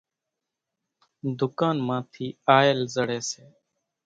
ۮُڪانَ 1.37 1.77
مان 1.87 2.01
ٿِي 2.11 2.25
آئل 2.57 2.79
زڙيَ 2.93 3.19
سي۔ 3.29 3.43